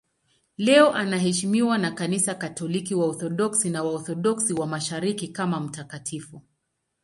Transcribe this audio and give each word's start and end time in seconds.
Leo 0.57 0.91
anaheshimiwa 0.93 1.77
na 1.77 1.91
Kanisa 1.91 2.35
Katoliki, 2.35 2.95
Waorthodoksi 2.95 3.69
na 3.69 3.83
Waorthodoksi 3.83 4.53
wa 4.53 4.67
Mashariki 4.67 5.27
kama 5.27 5.59
mtakatifu. 5.59 6.41